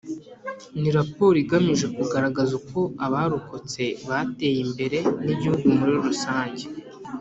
Ni 0.79 0.89
raporo 0.97 1.35
igamije 1.43 1.85
kugaragaza 1.97 2.51
uko 2.61 2.79
abarokotse 3.05 3.83
bateye 4.07 4.59
imbere 4.67 4.97
n’Igihugu 5.23 5.65
muri 5.77 5.93
rusange 6.05 6.65